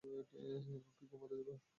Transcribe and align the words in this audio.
এখন 0.03 0.75
কি 0.91 1.03
ঘুমাতে 1.11 1.35
যাবে? 1.39 1.53